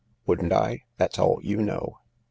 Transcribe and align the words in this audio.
"Wouldn't 0.25 0.51
I? 0.51 0.81
That's 0.97 1.19
all 1.19 1.39
you 1.43 1.57
know! 1.61 1.99